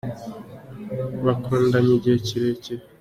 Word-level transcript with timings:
bakundanye 1.25 1.91
igihe 1.97 2.17
kirekire. 2.27 2.83